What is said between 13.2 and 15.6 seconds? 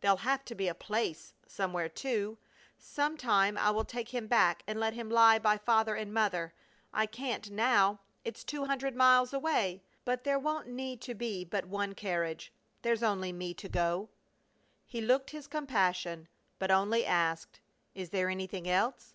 me to go." He looked his